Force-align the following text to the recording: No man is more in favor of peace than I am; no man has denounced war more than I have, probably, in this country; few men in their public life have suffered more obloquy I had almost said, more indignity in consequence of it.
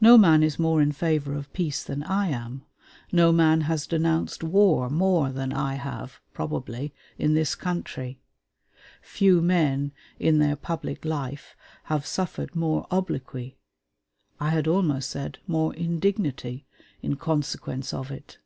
No 0.00 0.16
man 0.16 0.44
is 0.44 0.56
more 0.60 0.80
in 0.80 0.92
favor 0.92 1.34
of 1.34 1.52
peace 1.52 1.82
than 1.82 2.04
I 2.04 2.28
am; 2.28 2.64
no 3.10 3.32
man 3.32 3.62
has 3.62 3.88
denounced 3.88 4.44
war 4.44 4.88
more 4.88 5.30
than 5.30 5.52
I 5.52 5.74
have, 5.74 6.20
probably, 6.32 6.94
in 7.18 7.34
this 7.34 7.56
country; 7.56 8.20
few 9.02 9.42
men 9.42 9.90
in 10.20 10.38
their 10.38 10.54
public 10.54 11.04
life 11.04 11.56
have 11.86 12.06
suffered 12.06 12.54
more 12.54 12.86
obloquy 12.92 13.58
I 14.38 14.50
had 14.50 14.68
almost 14.68 15.10
said, 15.10 15.40
more 15.48 15.74
indignity 15.74 16.64
in 17.02 17.16
consequence 17.16 17.92
of 17.92 18.12
it. 18.12 18.38